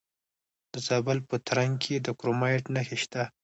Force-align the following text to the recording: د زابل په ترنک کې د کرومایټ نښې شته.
د 0.73 0.73
زابل 0.87 1.17
په 1.29 1.35
ترنک 1.47 1.75
کې 1.83 1.95
د 2.05 2.07
کرومایټ 2.19 2.63
نښې 2.73 2.97
شته. 3.03 3.23